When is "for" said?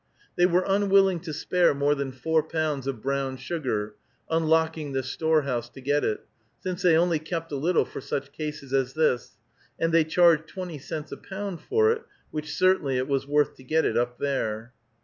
7.85-8.01, 11.61-11.91